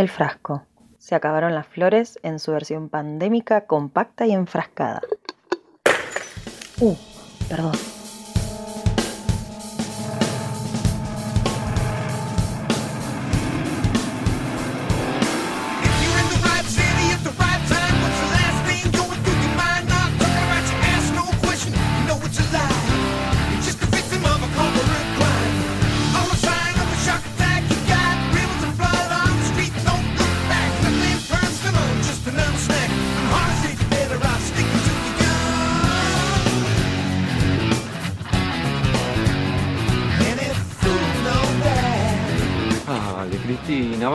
El 0.00 0.08
frasco. 0.08 0.62
Se 0.96 1.14
acabaron 1.14 1.54
las 1.54 1.66
flores 1.66 2.18
en 2.22 2.38
su 2.38 2.52
versión 2.52 2.88
pandémica, 2.88 3.66
compacta 3.66 4.26
y 4.26 4.32
enfrascada. 4.32 5.02
Uh, 6.80 6.96
perdón. 7.50 7.72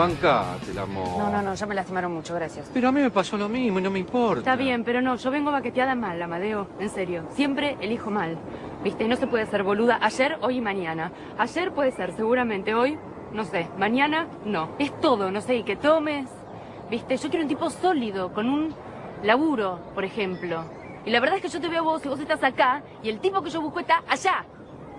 Bancate 0.08 0.72
el 0.72 0.80
amor. 0.80 1.18
No, 1.18 1.30
no, 1.30 1.42
no, 1.42 1.54
ya 1.54 1.66
me 1.66 1.76
lastimaron 1.76 2.14
mucho, 2.14 2.36
gracias. 2.36 2.70
Pero 2.74 2.90
a 2.90 2.92
mí 2.92 3.02
me 3.02 3.12
pasó 3.12 3.38
lo 3.38 3.50
mismo 3.50 3.80
y 3.80 3.82
no 3.82 3.92
me 3.92 4.00
importa. 4.00 4.40
Está 4.40 4.56
bien, 4.56 4.84
pero 4.84 5.02
no, 5.02 5.16
yo 5.16 5.32
vengo 5.32 5.52
baqueteada 5.52 5.96
mal, 5.96 6.22
Amadeo, 6.22 6.68
en 6.80 6.90
serio. 6.90 7.24
Siempre 7.32 7.78
elijo 7.82 8.12
mal. 8.12 8.38
Viste, 8.84 9.08
no 9.08 9.16
se 9.16 9.28
puede 9.28 9.46
ser 9.48 9.64
boluda 9.64 10.00
ayer, 10.02 10.38
hoy 10.42 10.58
y 10.58 10.62
mañana. 10.62 11.12
Ayer 11.38 11.72
puede 11.72 11.92
ser, 11.92 12.14
seguramente, 12.14 12.74
hoy, 12.74 12.98
no 13.34 13.44
sé. 13.44 13.68
Mañana, 13.78 14.28
no. 14.46 14.70
Es 14.80 14.98
todo, 15.00 15.32
no 15.32 15.42
sé, 15.42 15.56
y 15.56 15.64
que 15.64 15.76
tomes. 15.76 16.28
Viste, 16.90 17.18
yo 17.18 17.30
quiero 17.30 17.44
un 17.44 17.50
tipo 17.50 17.70
sólido, 17.70 18.32
con 18.32 18.50
un 18.50 18.74
laburo, 19.24 19.80
por 19.96 20.06
ejemplo. 20.06 20.64
Y 21.06 21.10
la 21.10 21.20
verdad 21.20 21.38
es 21.38 21.42
que 21.42 21.50
yo 21.50 21.62
te 21.62 21.68
veo 21.68 21.80
a 21.80 21.84
vos 21.84 22.06
y 22.06 22.10
vos 22.10 22.20
estás 22.20 22.44
acá, 22.44 22.84
y 23.04 23.10
el 23.10 23.20
tipo 23.20 23.42
que 23.42 23.50
yo 23.50 23.62
busco 23.62 23.80
está 23.80 24.04
allá. 24.08 24.46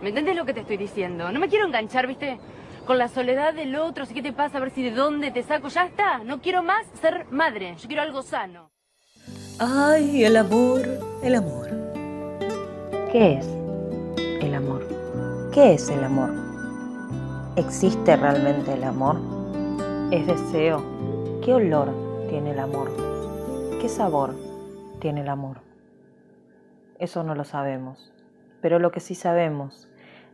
¿Me 0.03 0.11
entendés 0.11 0.37
lo 0.37 0.45
que 0.45 0.53
te 0.53 0.61
estoy 0.61 0.77
diciendo? 0.77 1.33
No 1.33 1.41
me 1.41 1.49
quiero 1.49 1.67
enganchar, 1.67 2.07
¿viste? 2.07 2.39
Con 2.87 2.99
la 2.99 3.09
soledad 3.09 3.53
del 3.53 3.75
otro, 3.75 4.07
si 4.07 4.15
qué 4.15 4.23
te 4.23 4.33
pasa, 4.33 4.59
a 4.59 4.61
ver 4.61 4.71
si 4.71 4.85
de 4.85 4.93
dónde 4.93 5.33
te 5.33 5.43
saco. 5.43 5.67
Ya 5.67 5.87
está, 5.87 6.19
no 6.19 6.41
quiero 6.41 6.63
más 6.63 6.87
ser 7.01 7.27
madre, 7.33 7.75
yo 7.77 7.89
quiero 7.89 8.03
algo 8.03 8.23
sano. 8.23 8.71
Ay, 9.59 10.25
el 10.25 10.37
amor, 10.37 10.83
el 11.21 11.35
amor. 11.35 11.69
¿Qué 13.11 13.39
es 13.39 13.47
el 14.41 14.55
amor? 14.55 14.87
¿Qué 15.53 15.75
es 15.75 15.89
el 15.89 16.05
amor? 16.05 16.31
¿Existe 17.57 18.15
realmente 18.15 18.75
el 18.75 18.85
amor? 18.85 19.17
¿Es 20.13 20.25
deseo? 20.29 21.41
¿Qué 21.45 21.55
olor 21.55 21.93
tiene 22.29 22.53
el 22.53 22.61
amor? 22.61 22.93
¿Qué 23.81 23.89
sabor 23.89 24.37
tiene 25.01 25.23
el 25.23 25.29
amor? 25.29 25.61
Eso 27.01 27.25
no 27.25 27.35
lo 27.35 27.43
sabemos, 27.43 28.13
pero 28.61 28.79
lo 28.79 28.93
que 28.93 29.01
sí 29.01 29.17
sabemos 29.17 29.89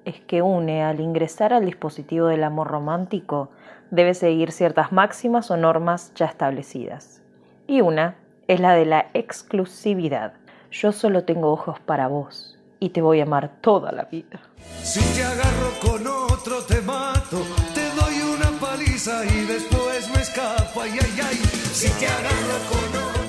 es 0.05 0.20
que 0.20 0.42
une 0.42 0.83
al 0.83 1.00
ingresar 1.00 1.53
al 1.53 1.64
dispositivo 1.64 2.27
del 2.27 2.45
amor 2.45 2.69
romántico 2.69 3.50
debe 3.91 4.14
seguir 4.14 4.53
ciertas 4.53 4.92
máximas 4.92 5.50
o 5.50 5.56
normas 5.56 6.12
ya 6.14 6.27
establecidas. 6.27 7.22
Y 7.67 7.81
una 7.81 8.17
es 8.48 8.61
la 8.61 8.75
de 8.75 8.86
la 8.86 9.06
exclusividad. 9.14 10.34
Yo 10.70 10.92
solo 10.92 11.25
tengo 11.25 11.53
ojos 11.53 11.78
para 11.80 12.08
vos 12.08 12.58
y 12.80 12.91
te 12.91 13.03
voy 13.03 13.20
a 13.20 13.25
amar 13.25 13.50
toda 13.61 13.92
la 13.92 14.05
vida. 14.05 14.41
Si 14.83 15.00
te 15.14 15.23
agarro 15.23 15.70
con 15.80 16.06
otro 16.06 16.62
te 16.64 16.80
mato, 16.80 17.39
te 17.75 17.89
doy 18.00 18.20
una 18.34 18.50
paliza 18.58 19.25
y 19.25 19.45
después 19.45 20.11
me 20.14 20.23
escapo, 20.23 20.80
ay, 20.80 20.91
ay, 21.00 21.20
ay. 21.23 21.36
Si 21.36 21.89
te 21.98 22.06
agarro 22.06 22.58
con 22.70 23.02
otro 23.02 23.23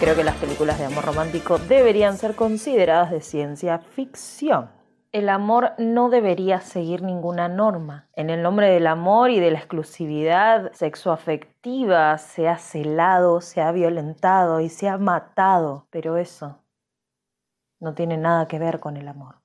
Creo 0.00 0.14
que 0.14 0.22
las 0.22 0.36
películas 0.36 0.78
de 0.78 0.84
amor 0.84 1.04
romántico 1.04 1.58
deberían 1.58 2.18
ser 2.18 2.36
consideradas 2.36 3.10
de 3.10 3.20
ciencia 3.20 3.80
ficción. 3.80 4.77
El 5.10 5.30
amor 5.30 5.72
no 5.78 6.10
debería 6.10 6.60
seguir 6.60 7.02
ninguna 7.02 7.48
norma. 7.48 8.08
En 8.12 8.28
el 8.28 8.42
nombre 8.42 8.68
del 8.68 8.86
amor 8.86 9.30
y 9.30 9.40
de 9.40 9.50
la 9.50 9.58
exclusividad 9.58 10.70
sexoafectiva 10.72 12.18
se 12.18 12.46
ha 12.46 12.58
celado, 12.58 13.40
se 13.40 13.62
ha 13.62 13.72
violentado 13.72 14.60
y 14.60 14.68
se 14.68 14.86
ha 14.86 14.98
matado. 14.98 15.86
Pero 15.88 16.18
eso 16.18 16.58
no 17.80 17.94
tiene 17.94 18.18
nada 18.18 18.48
que 18.48 18.58
ver 18.58 18.80
con 18.80 18.98
el 18.98 19.08
amor. 19.08 19.36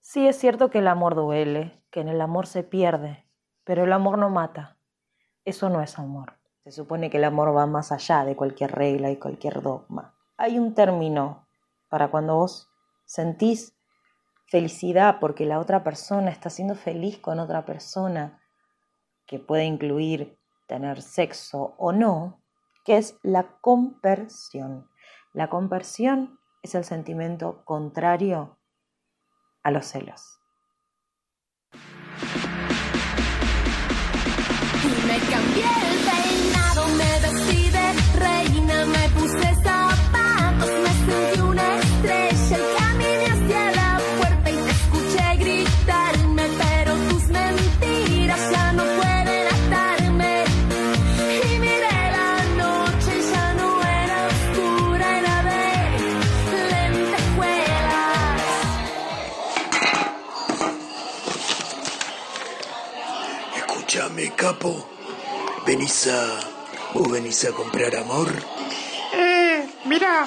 Sí 0.00 0.26
es 0.26 0.36
cierto 0.36 0.70
que 0.70 0.78
el 0.78 0.88
amor 0.88 1.14
duele, 1.14 1.80
que 1.90 2.00
en 2.00 2.08
el 2.08 2.20
amor 2.20 2.48
se 2.48 2.64
pierde, 2.64 3.24
pero 3.62 3.84
el 3.84 3.92
amor 3.92 4.18
no 4.18 4.28
mata. 4.28 4.76
Eso 5.44 5.68
no 5.68 5.80
es 5.82 6.00
amor. 6.00 6.34
Se 6.64 6.72
supone 6.72 7.10
que 7.10 7.18
el 7.18 7.24
amor 7.24 7.56
va 7.56 7.66
más 7.66 7.92
allá 7.92 8.24
de 8.24 8.34
cualquier 8.34 8.72
regla 8.72 9.12
y 9.12 9.18
cualquier 9.18 9.62
dogma. 9.62 10.14
Hay 10.36 10.58
un 10.58 10.74
término 10.74 11.46
para 11.88 12.10
cuando 12.10 12.34
vos 12.34 12.68
sentís 13.04 13.76
felicidad 14.52 15.16
porque 15.18 15.46
la 15.46 15.58
otra 15.58 15.82
persona 15.82 16.30
está 16.30 16.50
siendo 16.50 16.74
feliz 16.74 17.18
con 17.18 17.38
otra 17.38 17.64
persona, 17.64 18.38
que 19.24 19.38
puede 19.38 19.64
incluir 19.64 20.38
tener 20.68 21.00
sexo 21.00 21.74
o 21.78 21.90
no, 21.90 22.42
que 22.84 22.98
es 22.98 23.16
la 23.22 23.56
compersión. 23.62 24.90
La 25.32 25.48
compersión 25.48 26.38
es 26.62 26.74
el 26.74 26.84
sentimiento 26.84 27.64
contrario 27.64 28.58
a 29.62 29.70
los 29.70 29.86
celos. 29.86 30.38
Me 35.06 35.18
cambié 35.30 36.01
¿Venís 66.02 66.18
a. 66.18 66.40
vos 66.94 67.12
venís 67.12 67.44
a 67.44 67.52
comprar 67.52 67.94
amor? 67.94 68.28
Eh, 69.12 69.68
mira, 69.84 70.26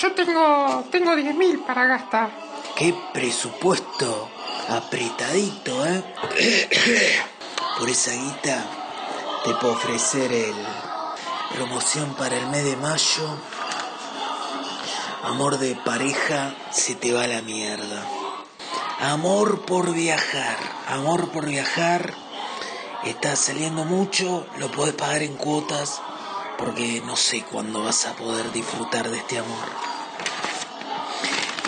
yo 0.00 0.12
tengo, 0.12 0.84
tengo 0.90 1.14
10 1.14 1.36
mil 1.36 1.60
para 1.60 1.86
gastar. 1.86 2.30
Qué 2.74 2.92
presupuesto 3.12 4.28
apretadito, 4.68 5.86
¿eh? 5.86 6.02
Por 7.78 7.88
esa 7.88 8.10
guita 8.10 8.64
te 9.44 9.54
puedo 9.54 9.74
ofrecer 9.74 10.32
el 10.32 10.54
promoción 11.54 12.14
para 12.14 12.36
el 12.36 12.48
mes 12.48 12.64
de 12.64 12.76
mayo. 12.76 13.38
Amor 15.22 15.58
de 15.58 15.76
pareja 15.76 16.56
se 16.72 16.96
te 16.96 17.12
va 17.12 17.24
a 17.24 17.28
la 17.28 17.42
mierda. 17.42 18.02
Amor 19.00 19.64
por 19.64 19.94
viajar, 19.94 20.56
amor 20.88 21.30
por 21.30 21.46
viajar. 21.46 22.23
Está 23.04 23.36
saliendo 23.36 23.84
mucho, 23.84 24.46
lo 24.58 24.70
podés 24.70 24.94
pagar 24.94 25.22
en 25.22 25.34
cuotas 25.36 26.00
porque 26.56 27.02
no 27.04 27.16
sé 27.16 27.42
cuándo 27.42 27.84
vas 27.84 28.06
a 28.06 28.14
poder 28.14 28.50
disfrutar 28.52 29.10
de 29.10 29.18
este 29.18 29.38
amor. 29.38 29.68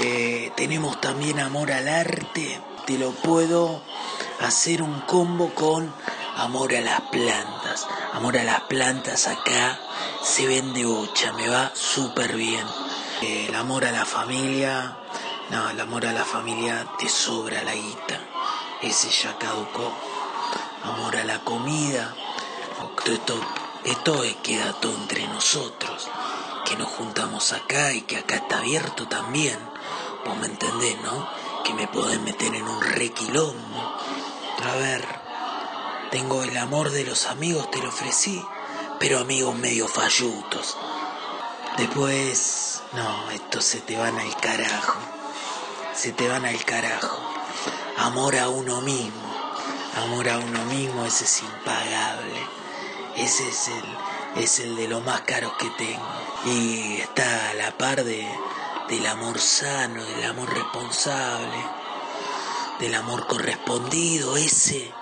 Eh, 0.01 0.53
tenemos 0.57 1.01
también 1.01 1.41
amor 1.41 1.73
al 1.73 1.89
arte. 1.89 2.61
Te 2.87 2.99
lo 2.99 3.11
puedo 3.11 3.83
hacer 4.41 4.83
un 4.83 5.01
combo 5.03 5.55
con 5.55 5.93
amor 6.37 6.75
a 6.75 6.81
las 6.81 7.01
plantas. 7.03 7.87
Amor 8.13 8.39
a 8.39 8.45
las 8.45 8.63
plantas 8.63 9.27
acá 9.27 9.79
se 10.23 10.47
vende 10.47 10.85
bocha, 10.85 11.33
me 11.33 11.49
va 11.49 11.71
súper 11.75 12.37
bien. 12.37 12.67
Eh, 13.23 13.47
el 13.49 13.55
amor 13.55 13.85
a 13.85 13.93
la 13.93 14.05
familia, 14.05 14.97
no, 15.51 15.71
el 15.71 15.81
amor 15.81 16.07
a 16.07 16.13
la 16.13 16.25
familia 16.25 16.87
te 16.99 17.09
sobra 17.09 17.63
la 17.63 17.75
guita. 17.75 18.21
Ese 18.83 19.11
ya 19.11 19.37
caducó. 19.39 19.93
Amor 20.83 21.17
a 21.17 21.25
la 21.25 21.41
comida. 21.41 22.15
Esto, 23.07 23.41
esto 23.85 24.23
queda 24.43 24.73
todo 24.81 24.95
entre 24.95 25.27
nosotros. 25.29 26.09
Que 26.65 26.77
nos 26.77 26.89
juntamos 26.89 27.53
acá 27.53 27.93
y 27.93 28.03
que 28.03 28.17
acá 28.17 28.37
está 28.37 28.59
abierto 28.59 29.07
también. 29.07 29.59
Vos 30.25 30.37
me 30.39 30.47
entendés, 30.47 31.01
¿no? 31.03 31.29
Que 31.65 31.75
me 31.75 31.87
podés 31.87 32.21
meter 32.21 32.55
en 32.55 32.67
un 32.67 32.81
requilombo. 32.83 33.97
A 34.65 34.77
ver, 34.77 35.07
tengo 36.11 36.43
el 36.43 36.57
amor 36.57 36.91
de 36.91 37.05
los 37.05 37.27
amigos, 37.27 37.71
te 37.71 37.79
lo 37.81 37.89
ofrecí, 37.89 38.45
pero 38.99 39.21
amigos 39.21 39.55
medio 39.55 39.87
fallutos. 39.87 40.77
Después, 41.77 42.83
no, 42.93 43.31
estos 43.31 43.65
se 43.65 43.81
te 43.81 43.97
van 43.97 44.19
al 44.19 44.37
carajo. 44.37 44.99
Se 45.95 46.13
te 46.13 46.29
van 46.29 46.47
al 46.47 46.65
carajo. 46.65 47.19
Amor 47.99 48.37
a 48.37 48.49
uno 48.49 48.81
mismo. 48.81 49.26
Amor 49.97 50.29
a 50.29 50.39
uno 50.39 50.65
mismo, 50.67 51.05
ese 51.07 51.25
es 51.25 51.43
impagable. 51.43 52.47
Ese 53.17 53.49
es 53.49 53.69
el, 53.69 54.43
es 54.43 54.59
el 54.59 54.77
de 54.77 54.89
los 54.89 55.03
más 55.03 55.23
caros 55.23 55.55
que 55.59 55.71
tengo. 55.71 56.07
Y 56.45 56.99
está 57.01 57.51
a 57.51 57.55
la 57.55 57.71
par 57.79 58.05
de, 58.05 58.29
del 58.89 59.07
amor 59.07 59.39
sano, 59.39 60.05
del 60.05 60.25
amor 60.25 60.53
responsable, 60.53 61.65
del 62.79 62.95
amor 62.95 63.27
correspondido. 63.27 64.37
Ese, 64.37 64.93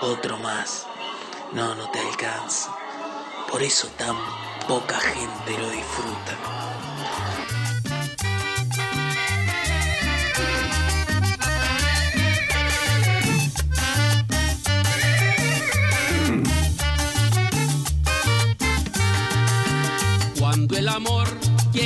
otro 0.00 0.36
más. 0.38 0.86
No, 1.52 1.76
no 1.76 1.88
te 1.90 2.00
alcanza. 2.00 2.76
Por 3.50 3.62
eso 3.62 3.86
tan 3.96 4.16
poca 4.66 4.98
gente 4.98 5.58
lo 5.58 5.70
disfruta. 5.70 6.73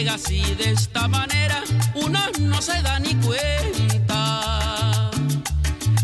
Llega 0.09 0.15
así 0.15 0.55
de 0.55 0.71
esta 0.71 1.09
manera, 1.09 1.63
uno 1.95 2.19
no 2.41 2.63
se 2.63 2.81
da 2.83 2.99
ni 2.99 3.15
cuenta. 3.17 5.11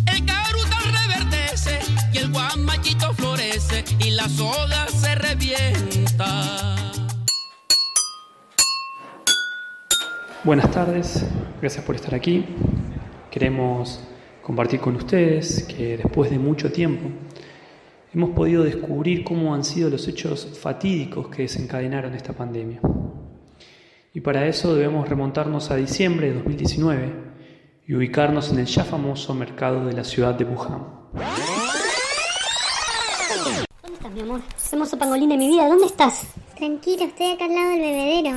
El 0.06 0.24
caruta 0.26 0.78
reverdece 1.06 1.80
y 2.12 2.18
el 2.18 2.30
guamachito 2.30 3.12
florece 3.14 3.84
y 4.00 4.10
la 4.10 4.28
soga 4.28 4.86
se 4.88 5.14
revienta. 5.14 6.76
Buenas 10.42 10.70
tardes, 10.70 11.24
gracias 11.60 11.84
por 11.84 11.94
estar 11.94 12.14
aquí. 12.14 12.44
Queremos 13.30 14.00
compartir 14.42 14.80
con 14.80 14.96
ustedes 14.96 15.62
que 15.64 15.96
después 15.96 16.30
de 16.30 16.38
mucho 16.38 16.70
tiempo 16.70 17.08
hemos 18.12 18.30
podido 18.30 18.62
descubrir 18.64 19.24
cómo 19.24 19.54
han 19.54 19.64
sido 19.64 19.88
los 19.88 20.06
hechos 20.06 20.58
fatídicos 20.60 21.28
que 21.28 21.42
desencadenaron 21.42 22.14
esta 22.14 22.32
pandemia. 22.32 22.80
Y 24.16 24.20
para 24.20 24.46
eso 24.46 24.72
debemos 24.72 25.08
remontarnos 25.08 25.72
a 25.72 25.74
diciembre 25.74 26.28
de 26.28 26.34
2019 26.34 27.12
y 27.84 27.96
ubicarnos 27.96 28.48
en 28.52 28.60
el 28.60 28.66
ya 28.66 28.84
famoso 28.84 29.34
mercado 29.34 29.84
de 29.84 29.92
la 29.92 30.04
ciudad 30.04 30.34
de 30.34 30.44
Wuhan. 30.44 30.86
¿Dónde 33.82 33.94
estás, 33.94 34.12
mi 34.12 34.20
amor? 34.20 34.40
Hermoso 34.70 34.96
pangolín 34.96 35.30
de 35.30 35.36
mi 35.36 35.48
vida, 35.48 35.66
¿dónde 35.66 35.86
estás? 35.86 36.28
Tranquilo, 36.56 37.06
estoy 37.06 37.32
acá 37.32 37.46
al 37.46 37.54
lado 37.54 37.70
del 37.70 37.80
bebedero. 37.80 38.30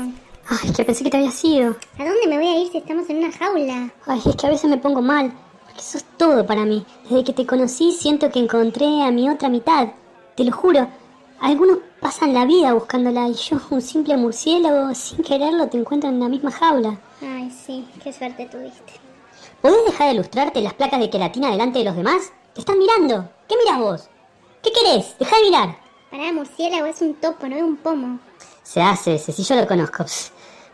Ay, 0.50 0.72
que 0.76 0.84
pensé 0.84 1.04
que 1.04 1.12
te 1.12 1.18
habías 1.18 1.46
ido. 1.46 1.76
¿A 2.00 2.06
dónde 2.06 2.28
me 2.28 2.38
voy 2.38 2.48
a 2.48 2.60
ir 2.60 2.72
si 2.72 2.80
estamos 2.80 3.08
en 3.12 3.18
una 3.18 3.32
jaula? 3.32 3.92
Ay, 4.08 4.22
es 4.26 4.36
que 4.36 4.48
a 4.48 4.50
veces 4.50 4.68
me 4.72 4.78
pongo 4.78 5.04
mal, 5.04 5.32
porque 5.64 5.82
sos 5.82 6.04
todo 6.18 6.44
para 6.44 6.66
mí. 6.66 6.84
Desde 7.04 7.24
que 7.24 7.34
te 7.34 7.46
conocí 7.46 7.92
siento 7.92 8.32
que 8.32 8.40
encontré 8.40 9.04
a 9.04 9.12
mi 9.12 9.30
otra 9.30 9.48
mitad. 9.48 9.90
Te 10.36 10.44
lo 10.44 10.52
juro. 10.54 10.88
Algunos 11.39 11.80
pasan 12.00 12.34
la 12.34 12.45
vida 12.45 12.74
buscándola 12.74 13.28
y 13.28 13.34
yo, 13.34 13.57
un 13.69 13.81
simple 13.81 14.18
murciélago, 14.18 14.94
sin 14.95 15.24
quererlo, 15.24 15.68
te 15.68 15.78
encuentro 15.78 16.10
en 16.10 16.19
la 16.19 16.30
misma 16.30 16.51
jaula. 16.51 16.98
Ay, 17.22 17.51
sí, 17.51 17.88
qué 18.04 18.12
suerte 18.12 18.48
tuviste. 18.48 18.94
¿Podés 19.62 19.86
dejar 19.86 20.07
de 20.07 20.13
ilustrarte 20.16 20.62
las 20.62 20.74
placas 20.74 21.00
de 21.00 21.10
queratina 21.10 21.51
delante 21.51 21.80
de 21.80 21.86
los 21.86 21.95
demás? 21.95 22.31
Te 22.54 22.62
están 22.62 22.80
mirando. 22.80 23.30
¿Qué 23.48 23.56
miras 23.57 23.80
vos? 23.80 24.10
¿Qué 24.63 24.72
querés? 24.72 25.16
Deja 25.19 25.36
de 25.38 25.44
mirar. 25.44 25.78
Pará, 26.10 26.34
murciélago 26.34 26.86
es 26.86 27.01
un 27.01 27.13
topo, 27.16 27.48
no 27.48 27.56
es 27.56 27.63
un 27.63 27.78
pomo. 27.78 28.19
Se 28.63 28.81
hace 28.81 29.16
ese, 29.16 29.31
si 29.31 29.44
yo 29.44 29.56
lo 29.56 29.68
conozco. 29.68 30.04
Pss, 30.04 30.31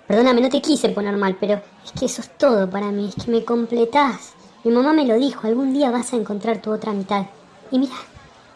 Perdóname, 0.08 0.42
no 0.42 0.50
te 0.50 0.62
quise 0.62 0.90
poner 0.90 1.16
mal, 1.16 1.38
pero 1.40 1.62
es 1.84 1.92
que 1.98 2.06
eso 2.06 2.22
es 2.22 2.38
todo 2.38 2.70
para 2.70 2.92
mí, 2.92 3.10
es 3.16 3.24
que 3.24 3.32
me 3.32 3.46
completás. 3.46 4.34
Mi 4.64 4.72
mamá 4.72 4.92
me 4.92 5.06
lo 5.06 5.16
dijo, 5.16 5.48
algún 5.48 5.74
día 5.74 5.92
vas 5.92 6.12
a 6.12 6.18
encontrar 6.18 6.62
tu 6.62 6.72
otra 6.72 6.92
mitad. 6.92 7.26
Y 7.72 7.80
mira, 7.80 7.96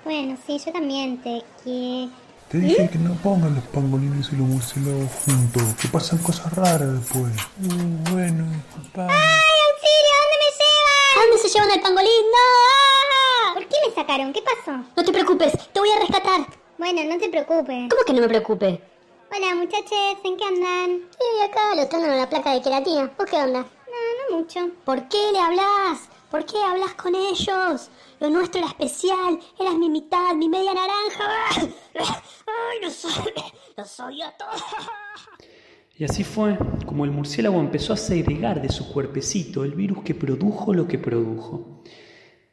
Bueno, 0.08 0.38
sí, 0.48 0.58
yo 0.66 0.72
también 0.72 1.22
te 1.22 1.44
quiero. 1.62 2.10
Te 2.48 2.60
dije 2.60 2.90
que 2.90 2.98
no 2.98 3.14
pongan 3.16 3.54
los 3.56 3.64
pangolines 3.66 4.32
y 4.32 4.38
los 4.38 4.48
murciélagos 4.48 5.12
juntos, 5.26 5.64
que 5.82 5.90
pasan 5.90 6.20
cosas 6.20 6.54
raras 6.54 6.94
después. 6.94 7.34
Mm, 7.58 8.14
bueno, 8.14 8.46
disculpame. 8.54 9.12
¡Ay, 9.12 9.58
auxilio! 9.68 10.14
¿Dónde 10.24 10.38
me 10.40 10.50
llevan? 10.56 11.12
¿a 11.12 11.22
dónde 11.24 11.38
se 11.40 11.50
llevan 11.50 11.72
al 11.72 11.82
pangolín? 11.82 12.26
¡No! 12.32 13.54
¿Por 13.56 13.68
qué 13.68 13.76
me 13.86 13.94
sacaron? 13.94 14.32
¿Qué 14.32 14.42
pasó? 14.44 14.78
No 14.96 15.04
te 15.04 15.12
preocupes, 15.12 15.52
te 15.74 15.80
voy 15.82 15.90
a 15.90 16.00
rescatar. 16.00 16.48
Bueno, 16.78 17.04
no 17.04 17.18
te 17.20 17.28
preocupes. 17.28 17.90
¿Cómo 17.90 18.04
que 18.06 18.14
no 18.14 18.22
me 18.22 18.30
preocupe? 18.30 18.82
Hola, 19.36 19.56
muchachos, 19.56 20.24
¿en 20.24 20.38
qué 20.38 20.46
andan? 20.46 21.02
Sí, 21.20 21.44
acá 21.44 21.76
lo 21.76 21.82
están 21.82 22.06
en 22.06 22.18
la 22.18 22.30
placa 22.30 22.54
de 22.54 22.62
queratina. 22.62 23.12
¿Vos 23.18 23.30
qué 23.30 23.36
onda? 23.36 23.60
No, 23.60 24.30
no 24.30 24.38
mucho. 24.38 24.70
¿Por 24.86 25.10
qué 25.10 25.34
le 25.34 25.40
hablas? 25.40 26.08
¿Por 26.30 26.46
qué 26.46 26.58
hablas 26.58 26.94
con 26.96 27.16
ellos? 27.16 27.90
Lo 28.20 28.30
nuestro 28.30 28.60
era 28.60 28.68
especial. 28.70 29.40
Eras 29.58 29.76
mi 29.76 29.90
mitad, 29.90 30.36
mi 30.36 30.50
media 30.50 30.74
naranja. 30.74 31.70
Ay, 31.96 32.80
no 32.82 32.90
soy. 32.90 33.34
Lo 33.78 33.86
soy 33.86 34.22
a 34.22 34.36
todos. 34.36 34.62
Y 35.96 36.04
así 36.04 36.24
fue 36.24 36.58
como 36.86 37.06
el 37.06 37.12
murciélago 37.12 37.60
empezó 37.60 37.94
a 37.94 37.98
segregar 37.98 38.62
de 38.62 38.70
su 38.70 38.92
cuerpecito 38.92 39.64
el 39.64 39.74
virus 39.74 40.04
que 40.04 40.14
produjo 40.14 40.74
lo 40.74 40.88
que 40.88 41.00
produjo. 41.00 41.82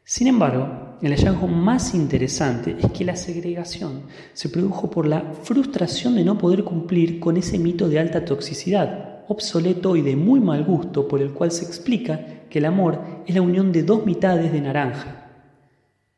Sin 0.03 0.29
embargo, 0.29 0.99
el 1.03 1.13
hallazgo 1.13 1.49
más 1.49 1.95
interesante 1.95 2.77
es 2.79 2.91
que 2.93 3.05
la 3.05 3.17
segregación 3.17 4.05
se 4.35 4.51
produjo 4.51 4.91
por 4.91 5.07
la 5.07 5.33
frustración 5.43 6.15
de 6.15 6.25
no 6.25 6.39
poder 6.39 6.63
cumplir 6.63 7.21
con 7.21 7.37
ese 7.37 7.59
mito 7.59 7.89
de 7.89 7.99
alta 7.99 8.25
toxicidad, 8.25 9.25
obsoleto 9.29 9.97
y 9.97 10.03
de 10.03 10.15
muy 10.15 10.41
mal 10.41 10.65
gusto 10.65 11.09
por 11.09 11.21
el 11.21 11.33
cual 11.33 11.51
se 11.51 11.65
explica 11.65 12.44
que 12.55 12.61
el 12.61 12.67
amor 12.67 13.01
es 13.27 13.35
la 13.35 13.43
unión 13.43 13.73
de 13.73 13.83
dos 13.83 14.07
mitades 14.07 14.53
de 14.53 14.61
naranja. 14.61 15.27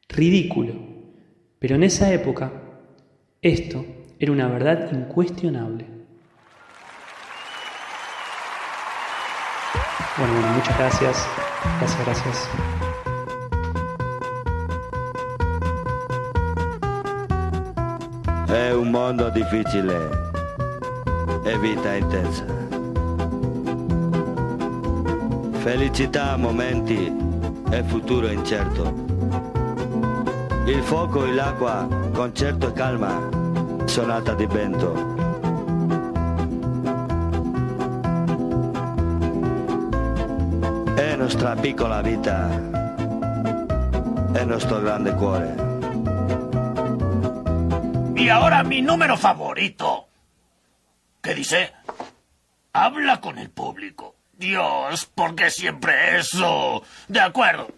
Ridículo. 0.06 0.74
Pero 1.58 1.76
en 1.76 1.82
esa 1.82 2.12
época, 2.12 2.52
esto 3.40 3.82
era 4.18 4.32
una 4.32 4.46
verdad 4.46 4.92
incuestionable. 4.92 5.86
Bueno, 10.18 10.34
bueno, 10.34 10.48
muchas 10.48 10.76
gracias. 10.76 11.26
Gracias, 11.78 12.04
gracias. 12.04 12.50
È 18.48 18.74
un 18.74 18.90
mondo 18.90 19.30
difficile 19.30 19.96
e 21.44 21.58
vita 21.60 21.96
intensa. 21.96 22.75
Felicità 25.66 26.30
a 26.30 26.36
momenti 26.36 27.12
e 27.72 27.82
futuro 27.82 28.30
incerto. 28.30 28.84
Il 30.64 30.80
fuoco 30.84 31.24
e 31.24 31.32
l'acqua, 31.34 31.88
concerto 32.12 32.68
e 32.68 32.72
calma, 32.72 33.28
sonata 33.84 34.34
di 34.34 34.46
vento. 34.46 34.94
È 40.94 41.16
nostra 41.16 41.56
piccola 41.56 42.00
vita, 42.00 42.48
è 44.34 44.44
nostro 44.44 44.78
grande 44.78 45.14
cuore. 45.16 45.54
Y 48.14 48.28
ahora 48.28 48.62
mi 48.62 48.80
número 48.82 49.16
favorito. 49.16 50.06
¿Qué 51.20 51.34
dice? 51.34 51.72
Habla 52.70 53.18
con 53.18 53.36
el 53.38 53.50
público. 53.50 54.15
Dios, 54.36 55.06
¿por 55.06 55.34
qué 55.34 55.50
siempre 55.50 56.18
eso? 56.18 56.82
De 57.08 57.20
acuerdo. 57.20 57.68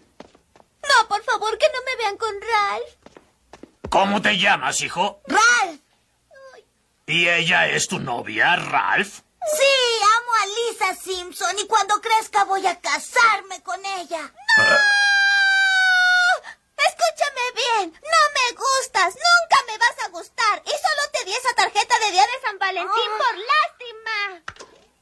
No, 0.83 1.07
por 1.07 1.23
favor, 1.23 1.57
que 1.57 1.67
no 1.73 1.81
me 1.85 1.95
vean 1.95 2.17
con 2.17 2.33
Ralph. 2.41 2.95
¿Cómo 3.89 4.21
te 4.21 4.37
llamas, 4.37 4.81
hijo? 4.81 5.21
¡Ralph! 5.25 5.79
¿Y 7.05 7.29
ella 7.29 7.67
es 7.67 7.87
tu 7.87 7.99
novia, 7.99 8.57
Ralph? 8.57 9.21
Sí, 9.57 10.03
amo 10.17 10.31
a 10.35 10.45
Lisa 10.45 11.01
Simpson 11.01 11.57
y 11.59 11.65
cuando 11.65 11.99
crezca 12.01 12.43
voy 12.43 12.67
a 12.67 12.79
casarme 12.79 13.63
con 13.63 13.79
ella. 13.85 14.21
¡No! 14.57 14.63
Escúchame 16.77 17.51
bien, 17.55 17.93
no 17.93 18.21
me 18.35 18.55
gustas, 18.55 19.15
nunca 19.15 19.63
me 19.67 19.77
vas 19.77 20.05
a 20.05 20.09
gustar 20.09 20.61
y 20.65 20.69
solo 20.69 21.09
te 21.13 21.25
di 21.25 21.31
esa 21.31 21.53
tarjeta 21.55 21.97
de 21.99 22.11
Día 22.11 22.23
de 22.23 22.41
San 22.43 22.59
Valentín 22.59 23.11
por 23.17 23.37
lástima. 23.37 24.43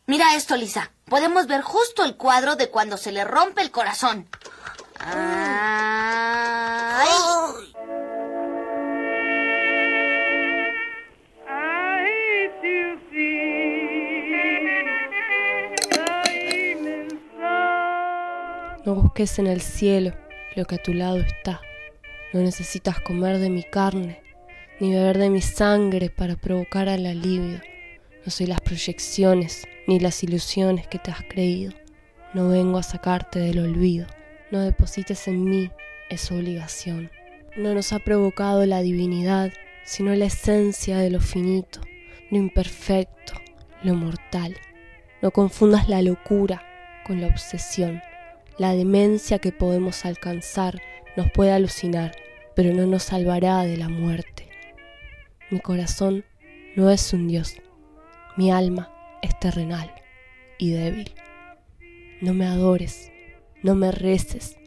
Mira 0.05 0.35
esto, 0.35 0.55
Lisa. 0.55 0.91
Podemos 1.09 1.47
ver 1.47 1.61
justo 1.61 2.03
el 2.03 2.17
cuadro 2.17 2.57
de 2.57 2.69
cuando 2.69 2.97
se 2.97 3.13
le 3.13 3.23
rompe 3.23 3.61
el 3.61 3.71
corazón. 3.71 4.27
Ay. 4.99 5.47
No 18.85 18.95
busques 18.95 19.39
en 19.39 19.47
el 19.47 19.61
cielo 19.61 20.13
lo 20.55 20.65
que 20.65 20.75
a 20.75 20.83
tu 20.83 20.93
lado 20.93 21.17
está. 21.17 21.61
No 22.33 22.41
necesitas 22.41 22.99
comer 22.99 23.37
de 23.37 23.49
mi 23.49 23.63
carne, 23.63 24.21
ni 24.79 24.93
beber 24.93 25.17
de 25.17 25.29
mi 25.29 25.41
sangre 25.41 26.09
para 26.09 26.35
provocar 26.35 26.89
el 26.89 27.05
alivio. 27.05 27.61
No 28.27 28.31
soy 28.31 28.47
las 28.47 28.59
proyecciones 28.59 29.65
ni 29.87 30.01
las 30.01 30.21
ilusiones 30.21 30.85
que 30.85 30.99
te 30.99 31.11
has 31.11 31.23
creído. 31.29 31.71
No 32.33 32.49
vengo 32.49 32.77
a 32.77 32.83
sacarte 32.83 33.39
del 33.39 33.59
olvido. 33.59 34.05
No 34.51 34.59
deposites 34.59 35.29
en 35.29 35.45
mí 35.45 35.71
esa 36.09 36.35
obligación. 36.35 37.09
No 37.55 37.73
nos 37.73 37.93
ha 37.93 37.99
provocado 37.99 38.65
la 38.65 38.81
divinidad, 38.81 39.53
sino 39.85 40.13
la 40.13 40.25
esencia 40.25 40.97
de 40.97 41.09
lo 41.09 41.21
finito, 41.21 41.79
lo 42.29 42.37
imperfecto, 42.37 43.31
lo 43.81 43.95
mortal. 43.95 44.57
No 45.21 45.31
confundas 45.31 45.87
la 45.87 46.01
locura 46.01 46.61
con 47.05 47.21
la 47.21 47.27
obsesión. 47.27 48.01
La 48.57 48.73
demencia 48.73 49.39
que 49.39 49.53
podemos 49.53 50.03
alcanzar 50.03 50.81
nos 51.15 51.31
puede 51.31 51.53
alucinar, 51.53 52.11
pero 52.57 52.73
no 52.73 52.87
nos 52.87 53.03
salvará 53.03 53.61
de 53.61 53.77
la 53.77 53.87
muerte. 53.87 54.49
Mi 55.49 55.61
corazón 55.61 56.25
no 56.75 56.91
es 56.91 57.13
un 57.13 57.29
dios, 57.29 57.55
mi 58.37 58.51
alma 58.51 58.91
es 59.23 59.37
terrenal 59.39 59.91
y 60.59 60.71
débil. 60.71 61.11
No 62.21 62.33
me 62.33 62.45
adores, 62.45 63.11
no 63.63 63.75
me 63.75 63.91
reces, 63.91 64.57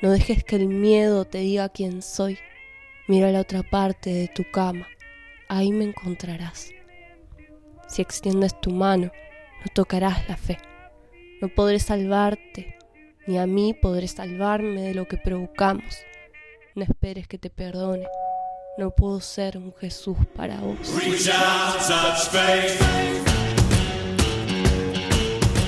no 0.00 0.10
dejes 0.10 0.44
que 0.44 0.56
el 0.56 0.68
miedo 0.68 1.26
te 1.26 1.38
diga 1.38 1.68
quién 1.68 2.02
soy. 2.02 2.38
Mira 3.06 3.30
la 3.30 3.40
otra 3.40 3.62
parte 3.62 4.10
de 4.10 4.28
tu 4.28 4.44
cama, 4.50 4.86
ahí 5.48 5.72
me 5.72 5.84
encontrarás. 5.84 6.70
Si 7.86 8.02
extiendes 8.02 8.58
tu 8.60 8.70
mano, 8.70 9.10
no 9.60 9.66
tocarás 9.74 10.28
la 10.28 10.36
fe. 10.36 10.58
No 11.40 11.48
podré 11.48 11.78
salvarte, 11.78 12.76
ni 13.26 13.38
a 13.38 13.46
mí 13.46 13.74
podré 13.74 14.08
salvarme 14.08 14.82
de 14.82 14.94
lo 14.94 15.06
que 15.06 15.18
provocamos. 15.18 15.98
No 16.74 16.82
esperes 16.82 17.28
que 17.28 17.38
te 17.38 17.50
perdone. 17.50 18.06
No 18.78 18.92
puedo 18.92 19.20
ser 19.20 19.58
un 19.58 19.74
Jesús 19.74 20.16
para 20.36 20.60
vos. 20.60 20.78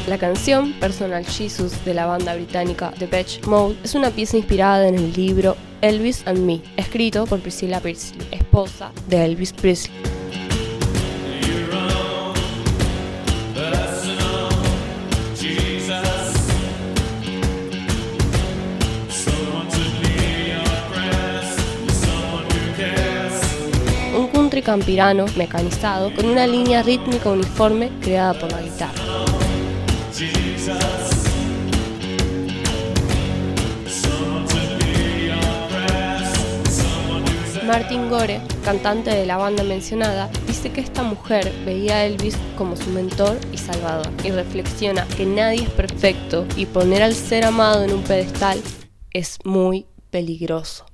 La 0.06 0.16
canción 0.16 0.72
Personal 0.74 1.26
Jesus 1.26 1.84
de 1.84 1.92
la 1.92 2.06
banda 2.06 2.36
británica 2.36 2.92
The 2.92 3.06
Depeche 3.06 3.40
Mode 3.48 3.76
es 3.82 3.96
una 3.96 4.10
pieza 4.10 4.36
inspirada 4.36 4.86
en 4.86 4.94
el 4.94 5.12
libro 5.12 5.56
Elvis 5.80 6.24
and 6.24 6.38
Me, 6.38 6.62
escrito 6.76 7.26
por 7.26 7.40
Priscilla 7.40 7.80
Presley, 7.80 8.28
esposa 8.30 8.92
de 9.08 9.24
Elvis 9.24 9.54
Presley. 9.54 10.19
Campirano 24.62 25.26
mecanizado 25.36 26.14
con 26.14 26.26
una 26.26 26.46
línea 26.46 26.82
rítmica 26.82 27.30
uniforme 27.30 27.90
creada 28.00 28.34
por 28.34 28.52
la 28.52 28.60
guitarra. 28.60 28.94
Martin 37.70 38.10
Gore, 38.10 38.40
cantante 38.64 39.10
de 39.10 39.26
la 39.26 39.36
banda 39.36 39.62
mencionada, 39.62 40.28
dice 40.48 40.72
que 40.72 40.80
esta 40.80 41.04
mujer 41.04 41.52
veía 41.64 41.98
a 41.98 42.04
Elvis 42.04 42.36
como 42.58 42.74
su 42.74 42.90
mentor 42.90 43.38
y 43.52 43.58
salvador, 43.58 44.10
y 44.24 44.32
reflexiona 44.32 45.06
que 45.16 45.24
nadie 45.24 45.62
es 45.62 45.70
perfecto 45.70 46.46
y 46.56 46.66
poner 46.66 47.02
al 47.04 47.14
ser 47.14 47.44
amado 47.44 47.84
en 47.84 47.92
un 47.92 48.02
pedestal 48.02 48.60
es 49.12 49.38
muy 49.44 49.86
peligroso. 50.10 50.89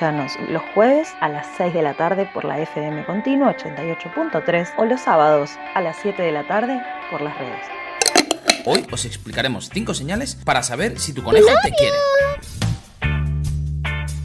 Los 0.00 0.62
jueves 0.74 1.08
a 1.20 1.28
las 1.28 1.44
6 1.56 1.74
de 1.74 1.82
la 1.82 1.94
tarde 1.94 2.30
por 2.32 2.44
la 2.44 2.60
FM 2.60 3.04
Continua 3.04 3.56
88.3 3.56 4.74
o 4.76 4.84
los 4.84 5.00
sábados 5.00 5.50
a 5.74 5.80
las 5.80 5.96
7 6.00 6.22
de 6.22 6.30
la 6.30 6.46
tarde 6.46 6.80
por 7.10 7.20
las 7.20 7.36
redes. 7.36 7.66
Hoy 8.64 8.86
os 8.92 9.04
explicaremos 9.04 9.68
5 9.72 9.94
señales 9.94 10.36
para 10.36 10.62
saber 10.62 11.00
si 11.00 11.12
tu 11.12 11.24
conejo 11.24 11.48
te 11.64 11.72
quiere. 11.72 11.96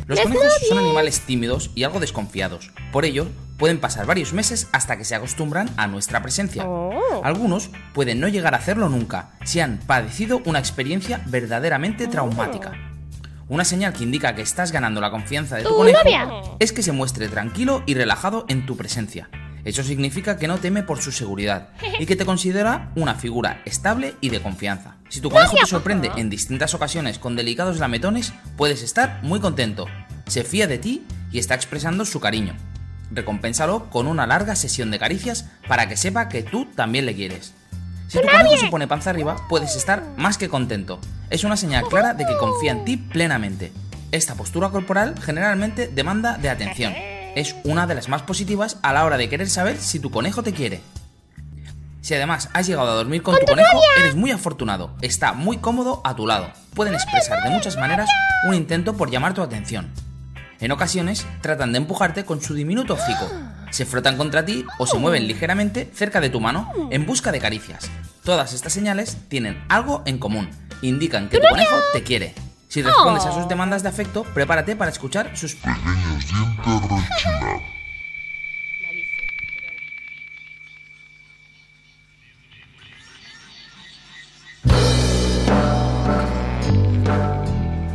Los 0.05 0.19
conejos 0.19 0.53
son 0.69 0.77
animales 0.77 1.21
tímidos 1.21 1.71
y 1.73 1.85
algo 1.85 1.99
desconfiados. 1.99 2.71
Por 2.91 3.03
ello, 3.03 3.25
pueden 3.57 3.79
pasar 3.79 4.05
varios 4.05 4.31
meses 4.31 4.67
hasta 4.73 4.95
que 4.95 5.05
se 5.05 5.15
acostumbran 5.15 5.71
a 5.77 5.87
nuestra 5.87 6.21
presencia. 6.21 6.67
Algunos 7.23 7.71
pueden 7.95 8.19
no 8.19 8.27
llegar 8.27 8.53
a 8.53 8.57
hacerlo 8.57 8.89
nunca 8.89 9.31
si 9.43 9.59
han 9.59 9.79
padecido 9.79 10.39
una 10.45 10.59
experiencia 10.59 11.23
verdaderamente 11.25 12.05
traumática. 12.05 12.92
Una 13.53 13.65
señal 13.65 13.93
que 13.93 14.03
indica 14.03 14.33
que 14.33 14.41
estás 14.41 14.71
ganando 14.71 14.99
la 14.99 15.11
confianza 15.11 15.57
de 15.57 15.61
tu 15.61 15.69
¡Tu 15.69 15.75
conejo 15.75 15.99
novia! 16.03 16.27
es 16.57 16.73
que 16.73 16.81
se 16.81 16.91
muestre 16.91 17.29
tranquilo 17.29 17.83
y 17.85 17.93
relajado 17.93 18.45
en 18.47 18.65
tu 18.65 18.75
presencia. 18.75 19.29
Eso 19.63 19.83
significa 19.83 20.37
que 20.37 20.47
no 20.47 20.57
teme 20.57 20.81
por 20.81 21.03
su 21.03 21.11
seguridad 21.11 21.69
y 21.99 22.07
que 22.07 22.15
te 22.15 22.25
considera 22.25 22.91
una 22.95 23.13
figura 23.13 23.61
estable 23.65 24.15
y 24.21 24.29
de 24.29 24.41
confianza. 24.41 24.95
Si 25.07 25.21
tu 25.21 25.29
conejo 25.29 25.55
te 25.55 25.67
sorprende 25.67 26.11
en 26.17 26.31
distintas 26.31 26.73
ocasiones 26.73 27.19
con 27.19 27.35
delicados 27.35 27.77
lametones, 27.77 28.33
puedes 28.57 28.81
estar 28.81 29.19
muy 29.21 29.39
contento. 29.39 29.85
Se 30.25 30.43
fía 30.43 30.65
de 30.65 30.79
ti 30.79 31.05
y 31.31 31.37
está 31.37 31.53
expresando 31.53 32.05
su 32.05 32.19
cariño. 32.19 32.55
Recompénsalo 33.11 33.87
con 33.91 34.07
una 34.07 34.25
larga 34.25 34.55
sesión 34.55 34.89
de 34.89 34.97
caricias 34.97 35.47
para 35.67 35.87
que 35.87 35.95
sepa 35.95 36.27
que 36.27 36.41
tú 36.41 36.65
también 36.73 37.05
le 37.05 37.13
quieres. 37.13 37.53
Si 38.13 38.21
tu 38.21 38.27
conejo 38.27 38.57
se 38.57 38.67
pone 38.67 38.87
panza 38.87 39.09
arriba, 39.09 39.37
puedes 39.49 39.75
estar 39.75 40.03
más 40.17 40.37
que 40.37 40.47
contento. 40.47 40.99
Es 41.31 41.43
una 41.43 41.57
señal 41.57 41.85
clara 41.85 42.13
de 42.13 42.27
que 42.27 42.37
confía 42.37 42.71
en 42.71 42.85
ti 42.85 42.95
plenamente. 42.95 43.71
Esta 44.11 44.35
postura 44.35 44.69
corporal 44.69 45.15
generalmente 45.19 45.87
demanda 45.87 46.37
de 46.37 46.47
atención. 46.47 46.93
Es 47.33 47.55
una 47.63 47.87
de 47.87 47.95
las 47.95 48.09
más 48.09 48.21
positivas 48.21 48.77
a 48.83 48.93
la 48.93 49.03
hora 49.03 49.17
de 49.17 49.29
querer 49.29 49.49
saber 49.49 49.77
si 49.77 49.99
tu 49.99 50.11
conejo 50.11 50.43
te 50.43 50.53
quiere. 50.53 50.81
Si 52.01 52.13
además 52.13 52.49
has 52.53 52.67
llegado 52.67 52.91
a 52.91 52.93
dormir 52.93 53.23
con 53.23 53.35
tu 53.35 53.47
conejo, 53.47 53.81
eres 53.97 54.13
muy 54.13 54.29
afortunado. 54.29 54.91
Está 55.01 55.33
muy 55.33 55.57
cómodo 55.57 55.99
a 56.03 56.15
tu 56.15 56.27
lado. 56.27 56.51
Pueden 56.75 56.93
expresar 56.93 57.41
de 57.41 57.49
muchas 57.49 57.77
maneras 57.77 58.11
un 58.47 58.53
intento 58.53 58.93
por 58.93 59.09
llamar 59.09 59.33
tu 59.33 59.41
atención. 59.41 59.91
En 60.59 60.71
ocasiones 60.71 61.25
tratan 61.41 61.71
de 61.71 61.79
empujarte 61.79 62.25
con 62.25 62.43
su 62.43 62.53
diminuto 62.53 62.93
hocico. 62.93 63.27
Se 63.73 63.87
frotan 63.87 64.17
contra 64.17 64.45
ti 64.45 64.63
o 64.77 64.85
se 64.85 64.99
mueven 64.99 65.27
ligeramente 65.27 65.89
cerca 65.95 66.21
de 66.21 66.29
tu 66.29 66.39
mano 66.39 66.71
en 66.91 67.07
busca 67.07 67.31
de 67.31 67.39
caricias. 67.39 67.89
Todas 68.23 68.53
estas 68.53 68.71
señales 68.71 69.17
tienen 69.29 69.65
algo 69.67 70.03
en 70.05 70.19
común. 70.19 70.47
Indican 70.83 71.27
que 71.27 71.39
tu 71.39 71.47
conejo 71.49 71.75
te 71.91 72.03
quiere. 72.03 72.35
Si 72.67 72.83
respondes 72.83 73.25
a 73.25 73.31
sus 73.31 73.47
demandas 73.47 73.81
de 73.81 73.89
afecto, 73.89 74.25
prepárate 74.25 74.75
para 74.75 74.91
escuchar 74.91 75.35
sus 75.35 75.55
Pequeños 75.55 76.23
dientes 76.27 76.81
rechinar. 76.83 77.61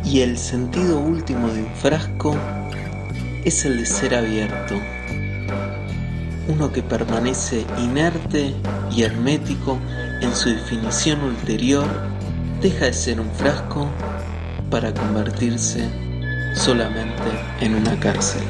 Y 0.03 0.19
el 0.19 0.37
sentido 0.37 0.99
último 0.99 1.47
de 1.47 1.63
un 1.63 1.73
frasco 1.75 2.35
es 3.45 3.63
el 3.63 3.77
de 3.77 3.85
ser 3.85 4.13
abierto. 4.13 4.75
Uno 6.49 6.71
que 6.71 6.81
permanece 6.81 7.63
inerte 7.77 8.55
y 8.91 9.03
hermético 9.03 9.77
en 10.19 10.35
su 10.35 10.49
definición 10.49 11.21
ulterior 11.21 11.85
deja 12.59 12.85
de 12.85 12.93
ser 12.93 13.21
un 13.21 13.29
frasco 13.29 13.87
para 14.71 14.91
convertirse 14.91 15.87
solamente 16.55 17.29
en 17.61 17.75
una 17.75 17.99
cárcel. 17.99 18.41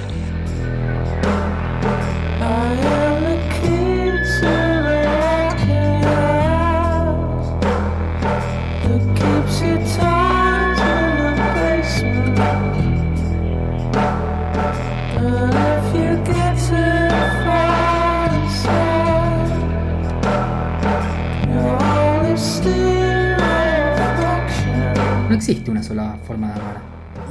Existe 25.52 25.72
una 25.72 25.82
sola 25.82 26.20
forma 26.28 26.50
de 26.50 26.54
amar, 26.60 26.82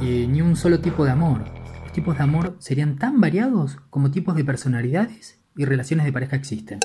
y 0.01 0.27
ni 0.27 0.41
un 0.41 0.57
solo 0.57 0.81
tipo 0.81 1.05
de 1.05 1.11
amor. 1.11 1.45
Los 1.83 1.93
tipos 1.93 2.17
de 2.17 2.23
amor 2.23 2.57
serían 2.59 2.97
tan 2.97 3.21
variados 3.21 3.77
como 3.89 4.11
tipos 4.11 4.35
de 4.35 4.43
personalidades 4.43 5.39
y 5.55 5.63
relaciones 5.63 6.05
de 6.05 6.11
pareja 6.11 6.35
existen. 6.35 6.79